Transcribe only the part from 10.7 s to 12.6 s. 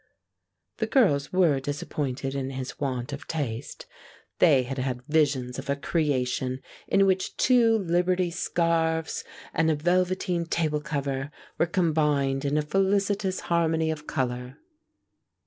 cover were combined in